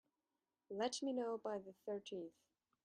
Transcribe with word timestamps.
Let 0.71 1.03
me 1.03 1.13
know 1.13 1.37
by 1.37 1.59
the 1.59 1.75
thirteenth. 1.85 2.33